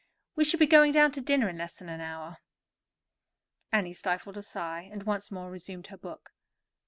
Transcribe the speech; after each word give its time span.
"We 0.35 0.45
shall 0.45 0.57
be 0.59 0.65
going 0.65 0.93
down 0.93 1.11
to 1.11 1.21
dinner 1.21 1.47
in 1.47 1.59
less 1.59 1.75
than 1.77 1.87
an 1.87 2.01
hour." 2.01 2.37
Annie 3.71 3.93
stifled 3.93 4.35
a 4.37 4.41
sigh, 4.41 4.89
and 4.91 5.03
once 5.03 5.29
more 5.29 5.51
resumed 5.51 5.85
her 5.93 5.97
book. 5.97 6.31